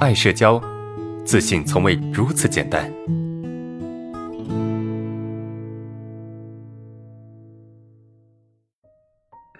[0.00, 0.58] 爱社交，
[1.26, 2.90] 自信从未如此简单。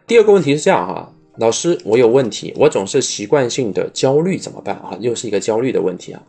[0.06, 4.96] 第二个问题是这样哈，老师，我有问题，我总是习惯性的焦虑，怎么办啊？
[4.98, 6.22] 又是一个焦虑的问题啊，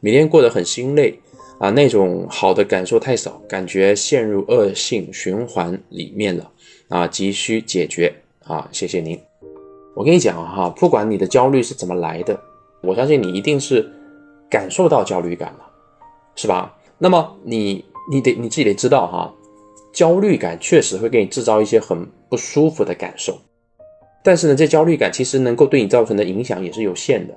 [0.00, 1.16] 每天过得很心累
[1.60, 6.50] 啊，那种好的感受太少，感觉陷入恶性循环里面了
[6.88, 9.16] 啊，急需解决啊，谢谢您。
[9.94, 12.36] 我跟你讲哈，不管你的焦虑是怎么来的，
[12.82, 13.90] 我相信你一定是
[14.50, 15.66] 感受到焦虑感了，
[16.34, 16.74] 是吧？
[16.98, 19.32] 那么你你得你自己得知道哈，
[19.92, 23.38] 焦虑感确实会给你制造一些很不舒服的感受，
[24.22, 27.34] 但是呢，这焦虑感其实能够对你造成的影响也是有限的，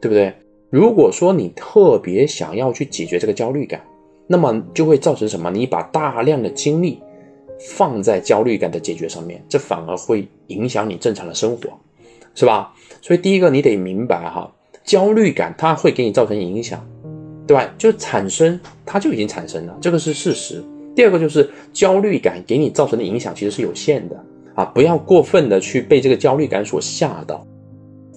[0.00, 0.32] 对不对？
[0.70, 3.82] 如果说你特别想要去解决这个焦虑感，
[4.26, 5.50] 那么就会造成什么？
[5.50, 7.00] 你把大量的精力。
[7.58, 11.70] 放在焦虑感的解决上面，这反而会影响你正常的生活，
[12.34, 12.74] 是吧？
[13.00, 14.52] 所以第一个你得明白哈，
[14.86, 16.82] 焦虑感它会给你造成影响，
[17.46, 17.68] 对吧？
[17.76, 20.62] 就产生它就已经产生了，这个是事实。
[20.94, 24.16] 第二个就是焦虑感给你造成的影响其实是有限的
[24.54, 27.46] 啊，不要过分的去被这个焦虑感所吓到。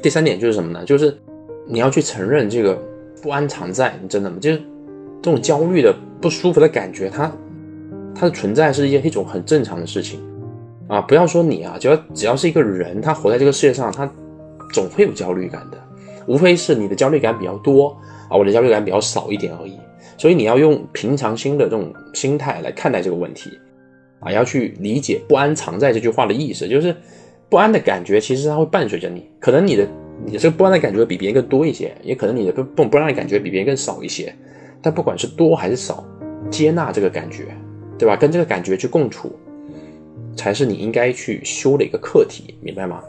[0.02, 0.86] 第三点就是什么呢？
[0.86, 1.18] 就是
[1.68, 2.82] 你要去承认这个
[3.22, 4.38] 不安常在，你真的吗？
[4.40, 4.62] 就是
[5.22, 7.30] 这种焦虑的不舒服的感觉，它。
[8.16, 10.20] 它的存在是一件一种很正常的事情，
[10.90, 14.12] 啊，不要说你啊，只要只要是一个人，他活在这个世界上，他
[14.74, 15.78] 总会有焦虑感的，
[16.30, 17.88] 无非是你的焦虑感比较多
[18.30, 19.78] 啊，我的焦虑感比较少一点而已。
[20.18, 23.50] 所以你要用平常心的这种心态来看待这个问题，
[24.20, 26.96] 啊，要去理解“不安常在”这句话的意思，就是
[27.50, 29.88] 不安的感觉其实它会伴随着你，可能你的
[30.26, 34.34] 你这个不安的感觉比别人更多一些，也可能你的不不不安的感觉比别人更少一些，
[34.82, 36.04] 但不管是多还是少，
[36.50, 37.46] 接纳这个感觉。
[37.98, 38.16] 对吧？
[38.16, 39.30] 跟这个感觉去共处，
[40.34, 43.04] 才是你应该去修的一个课题，明白吗？